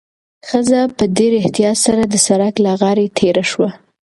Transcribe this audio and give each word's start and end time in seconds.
ښځه 0.47 0.81
په 0.97 1.03
ډېر 1.17 1.31
احتیاط 1.41 1.77
سره 1.85 2.01
د 2.07 2.15
سړک 2.27 2.53
له 2.65 2.71
غاړې 2.81 3.07
تېره 3.17 3.43
شوه. 3.51 3.69